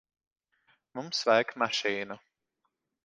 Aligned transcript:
Mums 0.99 1.21
vajag 1.31 1.53
mašīnu. 1.65 2.21